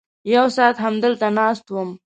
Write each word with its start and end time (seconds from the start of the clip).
یو 0.35 0.45
ساعت 0.55 0.75
همدلته 0.85 1.27
ناست 1.37 1.65
وم. 1.73 1.89